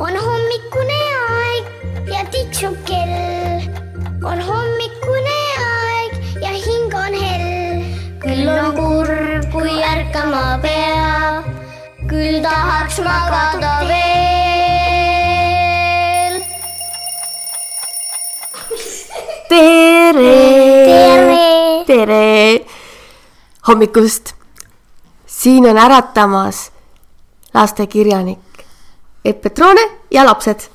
[0.00, 1.64] on hommikune aeg
[2.08, 3.60] ja tiksub kell.
[4.24, 7.84] on hommikune aeg ja hing on hell.
[8.22, 11.44] küll on kurb, kui ärkama peab,
[12.08, 14.00] küll tahaks magada veel.
[19.52, 20.36] tere,
[20.90, 21.40] tere,
[21.92, 22.28] tere
[23.68, 24.34] hommikust.
[25.26, 26.70] siin on äratamas
[27.54, 28.49] lastekirjanik
[29.24, 30.70] Epp Petrone ja lapsed.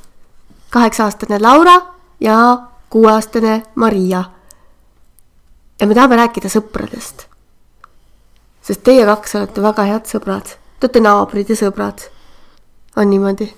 [0.70, 1.82] kaheksa-aastane Laura
[2.20, 2.58] ja
[2.90, 4.24] kuueaastane Maria.
[5.80, 7.26] ja me tahame rääkida sõpradest.
[8.62, 10.46] sest teie kaks olete väga head sõbrad,
[10.80, 12.06] te olete naabrid ja sõbrad.
[12.96, 13.54] on niimoodi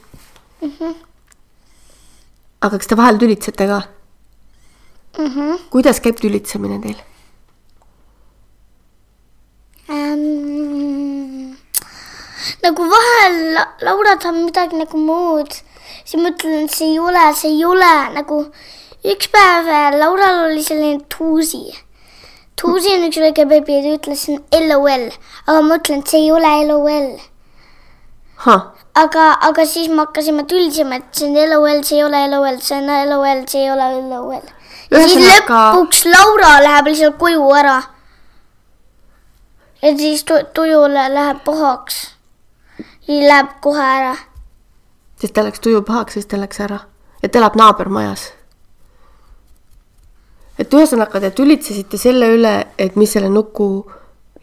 [0.61, 0.71] mm?
[0.79, 0.95] -hmm.
[2.61, 3.81] aga kas te vahel tülitsete ka
[5.17, 5.25] mm?
[5.25, 5.59] -hmm.
[5.69, 6.97] kuidas käib tülitsemine teil?
[9.89, 11.57] ähm,.
[12.67, 15.51] Nagu vahel La- Laura tahab midagi nagu muud,
[16.05, 18.39] siis ma ütlen, see ei ole, see ei ole nagu
[19.07, 21.63] üks päev äh, Laural oli selline tuusi.
[22.61, 24.23] tuusi on üks väike beebi ja ta ütles
[24.69, 25.07] LOL,
[25.47, 27.09] aga ma ütlen, et see ei ole LOL.
[28.97, 32.77] aga, aga siis me hakkasime tülsima, et see on LOL, see ei ole LOL, see
[32.81, 34.41] on LOL, see ei ole LOL.
[34.91, 37.77] ja siis Ühesõnaga- lõpuks Laura läheb lihtsalt koju ära.
[39.81, 42.16] ja siis tu- tujule läheb pahaks.
[43.07, 44.13] Siis läheb kohe ära.
[45.17, 46.83] sest ta läks tuju pahaks, siis ta läks ära
[47.21, 48.31] ta elab naabermajas.
[50.57, 53.67] et ühesõnaga te tülitsesite selle üle, et mis selle nuku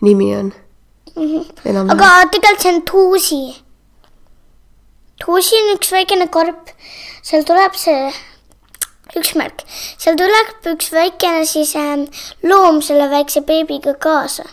[0.06, 0.52] nimi on.
[1.14, 3.42] enam-vähem, aga tegelikult see on tuusi.
[5.24, 6.70] tuusi on üks väikene karp,
[7.22, 8.12] seal tuleb see
[9.18, 9.64] üks märk,
[9.98, 12.06] seal tuleb üks väikene siis ähm,
[12.42, 14.44] loom selle väikse beebiga kaasa.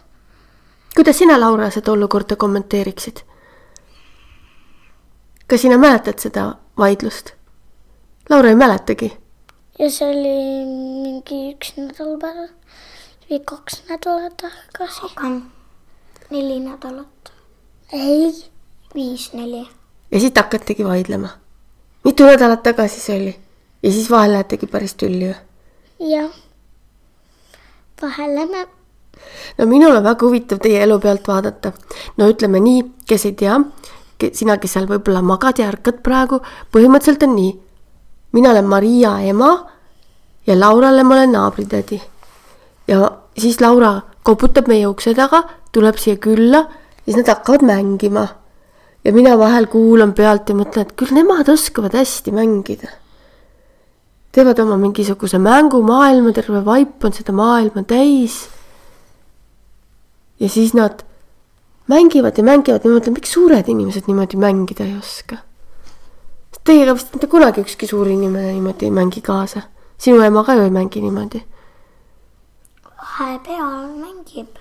[0.95, 3.25] kuidas sina, Laura, seda olukorda kommenteeriksid?
[5.51, 7.33] Kas sina mäletad seda vaidlust?
[8.29, 9.11] Laura ei mäletagi.
[9.79, 10.35] ja see oli
[11.03, 12.53] mingi üks nädal pärast
[13.27, 15.09] või kaks nädalat tagasi.
[15.15, 15.31] aga
[16.31, 17.31] neli nädalat,
[17.91, 18.31] ei,
[18.95, 19.67] viis, neli.
[20.11, 21.29] ja siis te hakategi vaidlema.
[22.03, 23.35] mitu nädalat tagasi see oli?
[23.83, 25.39] ja siis vahel lähetegi päris tülli või?
[26.15, 26.31] jah.
[28.01, 28.67] vahel lähme,
[29.57, 31.73] no minul on väga huvitav teie elu pealt vaadata.
[32.17, 33.59] no ütleme nii, kes ei tea,
[34.33, 36.41] sina, kes seal võib-olla magad ja ärkad praegu,
[36.73, 37.51] põhimõtteliselt on nii.
[38.31, 39.51] mina olen Maria ema
[40.47, 42.01] ja Laurale ma olen naabritädi.
[42.87, 46.65] ja siis Laura koputab meie ukse taga, tuleb siia külla,
[47.05, 48.27] siis nad hakkavad mängima.
[49.03, 53.01] ja mina vahel kuulan pealt ja mõtlen, et küll nemad oskavad hästi mängida
[54.31, 58.45] teevad oma mingisuguse mängumaailma, terve vaip on seda maailma täis
[60.39, 61.03] ja siis nad
[61.91, 65.41] mängivad ja mängivad ja ma mõtlen, miks suured inimesed niimoodi mängida ei oska.
[66.63, 69.61] Teiega vist mitte kunagi ükski suur inimene niimoodi ei mängi kaasa.
[69.97, 71.43] sinu ema ka ju ei mängi niimoodi.
[73.01, 74.59] vahepeal mängib.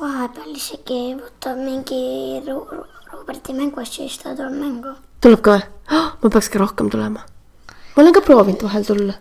[0.00, 4.94] vahepeal isegi võtab mingi Ro- Ro- Roberti mänguasju ja siis ta tuleb mängu.
[5.20, 5.62] tuleb ka või
[5.96, 6.12] oh,?
[6.22, 7.24] ma peaks ka rohkem tulema.
[7.96, 9.14] ma olen ka proovinud vahel tulla.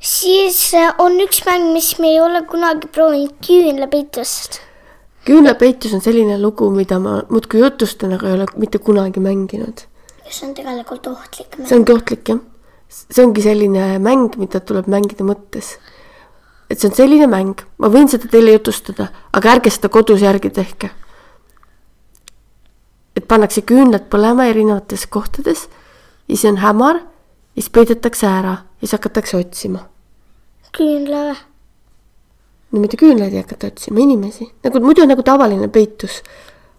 [0.00, 4.60] siis äh, on üks mäng, mis me ei ole kunagi proovinud, küünlapeitust.
[5.24, 9.86] Küünlapeitus on selline lugu, mida ma muudkui jutustan, aga ei ole mitte kunagi mänginud.
[10.28, 11.68] see on tegelikult ohtlik mäng.
[11.68, 12.40] see ongi ohtlik jah.
[12.88, 15.76] see ongi selline mäng, mida tuleb mängida mõttes.
[16.70, 20.50] et see on selline mäng, ma võin seda teile jutustada, aga ärge seda kodus järgi
[20.50, 20.90] tehke.
[23.16, 25.68] et pannakse küünlad põlema erinevates kohtades
[26.28, 29.88] ja siis on hämar ja siis peidetakse ära ja siis hakatakse otsima.
[30.72, 31.53] küünla või?
[32.74, 36.20] No mitte küünlaid ei hakata otsima, inimesi, nagu muidu nagu tavaline peitus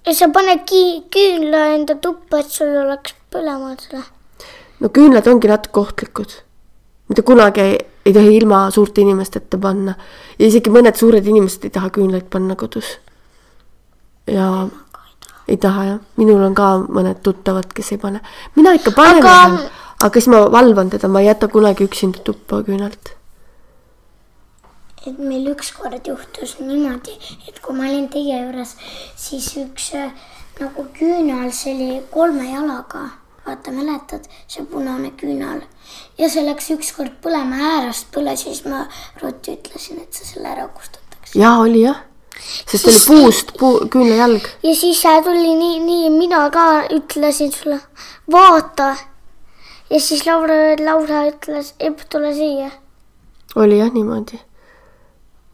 [0.05, 4.03] ja sa paned ki- küünla enda tuppa, et sul oleks põlema selle.
[4.79, 6.35] no küünlad ongi natuke ohtlikud.
[7.09, 9.95] mitte kunagi ei, ei tohi ilma suurte inimesteta panna
[10.39, 12.97] ja isegi mõned suured inimesed ei taha küünlaid panna kodus.
[14.27, 14.67] ja
[15.47, 18.21] ei taha jah, minul on ka mõned tuttavad, kes ei pane.
[18.55, 19.69] mina ikka panen Aga-
[20.01, 23.14] aga..., siis ma valvan teda, ma ei jäta kunagi üksinda tuppa küünalt.
[25.05, 27.13] Et meil ükskord juhtus niimoodi,
[27.47, 28.75] et kui ma olin teie juures,
[29.19, 30.11] siis üks äh,
[30.59, 33.09] nagu küünal, see oli kolme jalaga,
[33.45, 35.61] vaata mäletad, see punane küünal
[36.19, 38.85] ja see läks ükskord põlema äärest põles ja siis ma
[39.21, 41.35] ruttu ütlesin, et sa selle ära kustutaks.
[41.37, 41.99] jaa, oli jah,
[42.69, 44.47] sest oli puust puu, küünlajalg.
[44.63, 46.65] ja siis tuli nii, nii mina ka
[46.95, 47.79] ütlesin sulle,
[48.31, 48.95] vaata.
[49.89, 52.71] ja siis Laura, Laura ütles, Epp, tule siia.
[53.55, 54.39] oli jah niimoodi.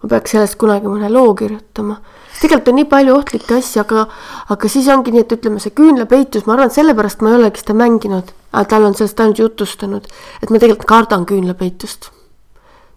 [0.02, 2.00] Ma peaks sellest kunagi mõne loo kirjutama.
[2.42, 4.06] tegelikult on nii palju ohtlikke asju, aga,
[4.50, 7.62] aga siis ongi nii, et ütleme, see küünlapeitus, ma arvan, et sellepärast ma ei olegi
[7.62, 8.32] seda mänginud,
[8.70, 10.08] tal on sellest ainult jutustanud,
[10.42, 12.10] et ma tegelikult kardan küünlapeitust.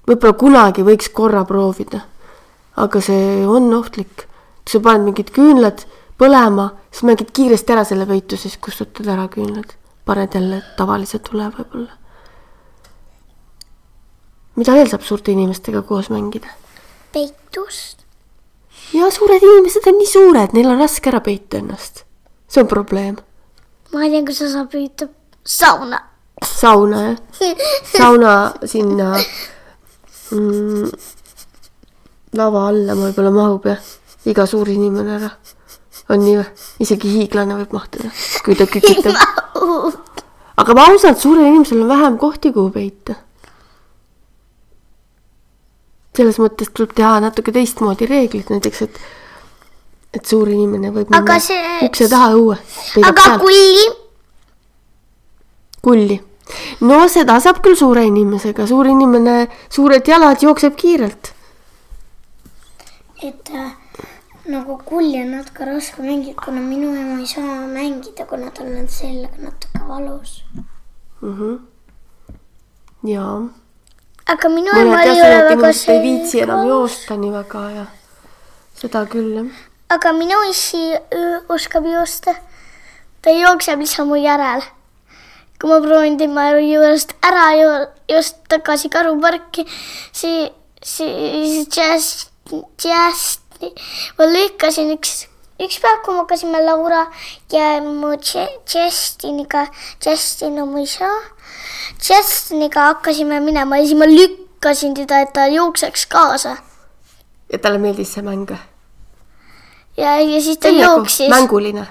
[0.08, 2.00] võib-olla kunagi võiks korra proovida,
[2.76, 4.28] aga see on ohtlik.
[4.64, 5.84] sa paned mingid küünlad
[6.16, 9.76] põlema, siis mängid kiiresti ära selle peitu, siis kustutad ära küünlad,
[10.08, 11.92] paned jälle tavalise tule võib-olla.
[14.56, 16.63] mida veel saab suurte inimestega koos mängida?
[17.14, 18.02] peitust.
[18.94, 22.04] ja suured inimesed on nii suured, neil on raske ära peita ennast.
[22.48, 23.18] see on probleem.
[23.92, 25.08] ma ei tea, kuidas sa saab peita
[25.44, 26.00] sauna.
[26.44, 27.18] sauna jah,
[27.98, 28.34] sauna
[28.66, 29.12] sinna
[30.34, 30.88] mm,
[32.38, 33.82] lava alla võib-olla mahub jah,
[34.30, 35.30] iga suur inimene ära.
[36.10, 36.48] on nii või?
[36.84, 38.10] isegi hiiglane võib mahtuda,
[38.44, 39.14] kui ta kükitab.
[40.56, 43.20] aga ma ausalt, suurel inimesel on vähem kohti, kuhu peita.
[46.16, 48.98] Selles mõttes tuleb teha natuke teistmoodi reeglid, näiteks et,
[50.14, 52.56] et suur inimene võib Aga minna see- ukse taha õue.
[53.10, 53.86] aga kulli,
[55.82, 56.20] kulli.
[56.80, 61.32] no seda saab küll suure inimesega, suur inimene, suured jalad jookseb kiirelt.
[63.24, 63.72] et äh,
[64.52, 68.88] nagu kulli on natuke raske mängida, kuna minu ema ei saa mängida, kuna tal on
[68.88, 70.42] selg natuke valus.
[73.04, 73.42] jaa,
[74.26, 77.84] aga minu ema ei ole väga inimesed ei viitsi enam joosta nii väga ja
[78.80, 79.50] seda küll jah.
[79.96, 82.34] aga minu issi öö, oskab joosta.
[83.22, 84.62] ta jookseb lihtsalt mu järel.
[85.60, 89.66] kui ma proovin tema juurest ära jo- joosta tagasi karuparki,
[90.12, 90.50] siis,
[90.82, 92.30] siis just,
[92.84, 93.40] just
[94.18, 95.24] ma lükkasin üks,
[95.62, 97.06] üks päev, kui me hakkasime Laura
[97.52, 98.14] ja mu
[98.74, 99.66] Justiniga,
[100.04, 101.08] Justin on mu isa,
[102.08, 106.56] Justiniga hakkasime minema ja siis ma lükkasin teda, et ta jookseks kaasa
[107.52, 108.50] ja talle meeldis see mäng.
[109.96, 111.86] ja, ja siis ta nagu jooksis mänguline.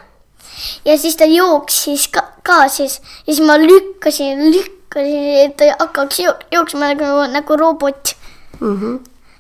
[0.86, 6.20] ja siis ta jooksis ka, ka siis ja siis ma lükkasin, lükkasin, et ta hakkaks
[6.20, 8.16] jo- jooksma nagu, nagu robot
[8.60, 9.00] Mm -hmm.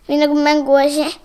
[0.09, 1.19] või nagu mänguasi.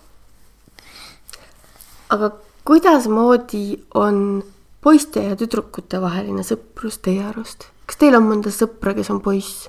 [2.11, 2.31] aga
[2.65, 4.45] kuidasmoodi on
[4.81, 7.65] poiste ja tüdrukute vaheline sõprus teie arust?
[7.89, 9.67] Kas teil on mõnda sõpra, kes on poiss?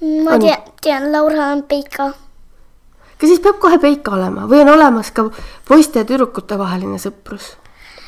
[0.00, 0.40] ma On.
[0.40, 2.12] tean, tean, Laura on Peika.
[3.18, 5.28] kas siis peab kohe Peika olema või on olemas ka
[5.68, 7.54] poiste ja tüdrukute vaheline sõprus?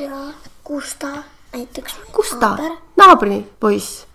[0.00, 0.32] ja
[0.64, 1.12] Gusta
[1.52, 1.96] näiteks.
[2.12, 2.56] Gusta,
[2.96, 4.06] naabri poiss.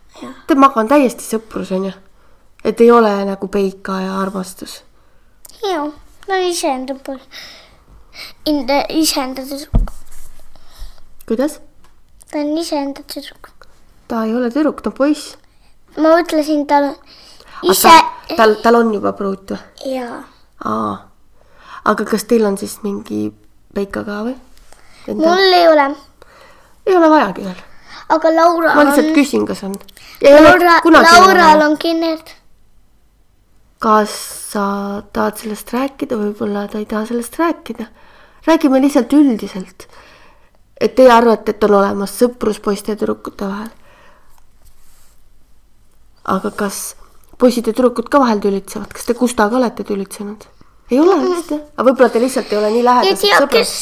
[0.48, 1.92] Temaga on täiesti sõprus, onju.
[2.65, 4.83] et ei ole nagu Peika ja armastus.
[5.63, 5.94] joo,
[6.27, 6.95] no iseenda.
[8.45, 9.92] Enda, iseenda tüdruk,
[11.27, 11.59] kuidas?
[12.31, 13.56] ta on iseenda tüdruk.
[14.07, 15.36] Ta ei ole tüdruk, ta on poiss.
[15.98, 16.94] ma mõtlesin, tal
[17.63, 17.94] ise,
[18.36, 19.94] tal, tal on juba pruut või?
[19.98, 20.24] ja
[20.65, 20.95] aa,
[21.86, 23.30] aga kas teil on siis mingi
[23.74, 24.36] Peika ka või?
[25.15, 25.92] mul ei ole,
[26.88, 27.62] ei ole vajagi veel.
[28.15, 29.77] aga Laura ma lihtsalt on, küsin, kas on.
[30.24, 32.33] Laura, Laural on kinerd.
[33.83, 34.13] kas
[34.51, 34.65] sa
[35.13, 37.88] tahad sellest rääkida, võib-olla ta ei taha sellest rääkida.
[38.48, 39.88] räägime lihtsalt üldiselt.
[40.81, 43.69] et teie arvate, et on olemas sõprus poiste ja tüdrukute vahel.
[46.28, 46.96] Aga kas
[47.40, 50.48] poisid ja tüdrukud ka vahel tülitsevad, kas te Gustaga olete tülitsenud?
[50.92, 53.74] ei ole vist jah, aga võib-olla te lihtsalt ei ole nii lähedased sõbrad kes,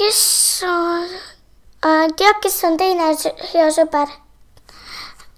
[0.00, 0.20] kes
[0.68, 3.12] on, tead, kes on teine
[3.52, 4.16] hea sõber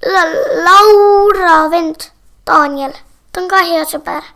[0.01, 0.25] La,?
[0.65, 2.07] Laura vend,
[2.49, 2.95] Daniel,
[3.33, 4.31] ta on ka hea sõber.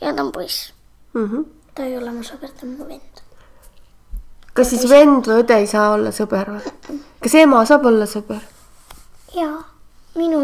[0.00, 0.72] ja ta on poiss.
[1.14, 1.24] mm.
[1.24, 1.44] -hmm.
[1.74, 3.22] ta ei ole mu sõber, ta on mu vend.
[4.54, 7.00] kas siis vend või õde ei saa olla sõber või?
[7.20, 8.44] kas ema saab olla sõber?
[9.34, 9.50] ja
[10.16, 10.40] minu,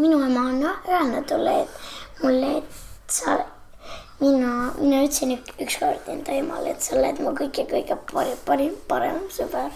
[0.00, 2.64] minu ema on öelnud mulle, et mulle, et
[3.08, 3.38] sa,
[4.20, 9.20] mina, mina ütlesin ük- ükskord enda emale, et sa oled mu kõige-kõige parim, parim, parem
[9.30, 9.70] sõber.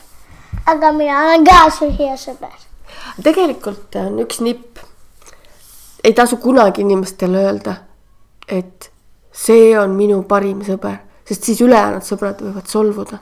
[0.66, 2.56] aga mina olen ka su hea sõber.
[3.22, 4.78] tegelikult on üks nipp.
[6.04, 7.76] ei tasu kunagi inimestele öelda,
[8.48, 8.90] et
[9.32, 13.18] see on minu parim sõber, sest siis ülejäänud sõbrad võivad solvuda.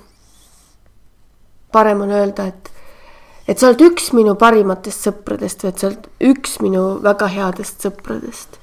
[1.73, 2.71] parem on öelda, et,
[3.49, 7.87] et sa oled üks minu parimatest sõpradest või et sa oled üks minu väga headest
[7.87, 8.59] sõpradest.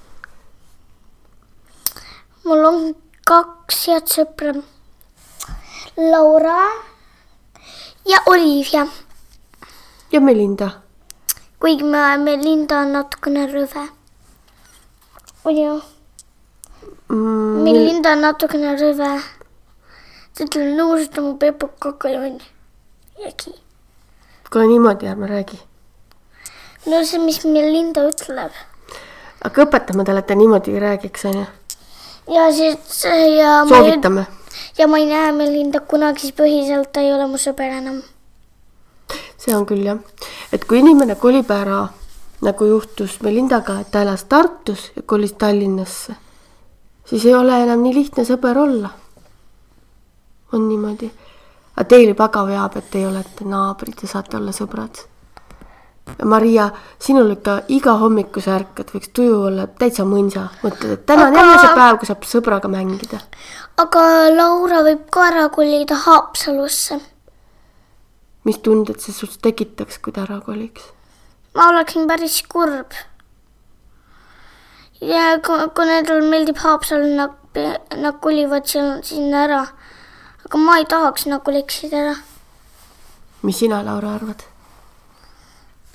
[2.46, 2.82] mul on
[3.25, 4.54] kaks head sõpra.
[5.98, 6.60] Laura
[8.06, 8.86] ja Olivia,
[10.12, 10.70] ja Melinda.
[11.60, 13.89] kuigi me, me Linda on natukene rõve.
[15.44, 15.82] muidu
[17.10, 19.10] Mm, meil Linda on natukene rõve.
[20.34, 22.46] ta ütleb nuusita mu pepukaka ja onju.
[23.22, 23.64] jäägi.
[24.52, 25.60] Kuule niimoodi ärme räägi.
[26.86, 28.52] no see, mis meil Linda ütleb.
[29.44, 31.46] aga õpetame talle, et ta niimoodi ei räägiks, onju.
[32.36, 33.04] ja siis
[33.38, 34.25] ja soovitame.
[34.78, 38.02] ja ma ei näe Melinda kunagi, siis põhiliselt ta ei ole mu sõber enam.
[39.38, 40.00] see on küll jah,
[40.54, 41.88] et kui inimene kolib ära,
[42.42, 46.16] nagu juhtus Melindaga, et ta elas Tartus ja kolis Tallinnasse,
[47.06, 48.90] siis ei ole enam nii lihtne sõber olla.
[50.54, 51.12] on niimoodi.
[51.75, 55.03] Aga teil juba ka veab, et teie olete naabrid ja saate olla sõbrad.
[56.24, 56.70] Maria,
[57.01, 61.34] sinul ikka iga hommiku sa ärkad, võiks tuju olla täitsa mõnsa, mõtled, et täna on
[61.34, 63.20] Aga- jälle see päev, kui saab sõbraga mängida.
[63.77, 64.03] aga
[64.36, 67.00] Laura võib ka ära kolida Haapsalusse.
[68.44, 70.84] mis tunded see sinust tekitaks, kui ta ära koliks?
[71.55, 72.94] ma oleksin päris kurb.
[75.01, 77.34] ja kui nendele meeldib Haapsalu, nad,
[77.98, 79.65] nad kolivad seal sinna ära.
[80.46, 82.16] Aga ma ei tahaks, nad koliksid ära.
[83.42, 84.44] mis sina, Laura, arvad?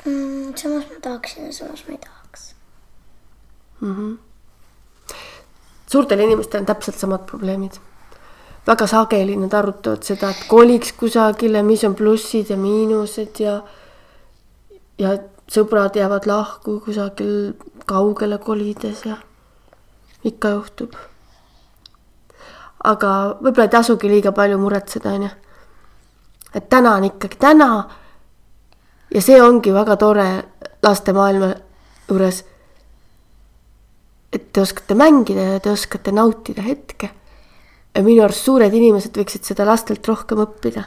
[0.04, 0.54] mm,.
[0.56, 2.54] samas ma tahaksin ja samas ma ei tahaks.
[5.86, 7.78] suurtel inimestel on täpselt samad probleemid.
[8.66, 13.60] väga sageli nad arutavad seda, et koliks kusagile, mis on plussid ja miinused ja
[14.98, 15.16] ja
[15.50, 17.54] sõbrad jäävad lahku kusagil
[17.86, 19.16] kaugele kolides ja
[20.24, 20.94] ikka juhtub.
[22.84, 25.30] Aga võib-olla ei tasugi liiga palju muretseda, onju.
[26.54, 27.88] et täna on ikkagi täna.
[29.14, 30.28] ja see ongi väga tore
[30.82, 31.54] laste maailma
[32.08, 32.44] juures
[34.32, 37.10] et te oskate mängida ja te oskate nautida hetke.
[37.94, 40.84] ja minu arust suured inimesed võiksid seda lastelt rohkem õppida.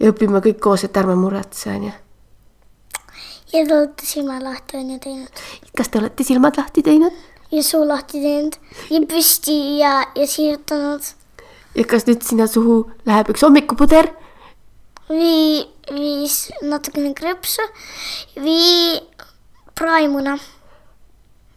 [0.00, 1.92] ja õpime kõik koos, et ärme muretse, onju.
[3.52, 5.44] ja te olete silma lahti on ju teinud
[5.76, 7.16] kas te olete silmad lahti teinud
[7.50, 8.58] ja suu lahti teinud
[8.90, 11.14] ja püsti ja, ja siirutanud
[11.74, 14.10] ja kas nüüd sinna suhu läheb üks hommikupuder?
[15.10, 17.64] või viis natukene krõpsu
[18.38, 19.00] või
[19.78, 20.36] praimuna.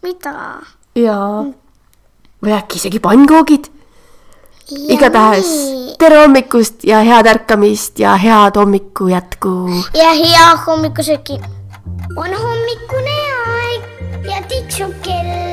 [0.04, 0.34] mida?
[0.98, 1.46] jaa.
[2.44, 3.70] või äkki isegi pannkoogid?
[4.74, 5.50] igatahes
[6.02, 9.56] tere hommikust ja head ärkamist ja head hommiku jätku.
[9.98, 11.42] ja hea hommikusööki.
[12.18, 15.53] on hommikune aeg ja tiksub kell.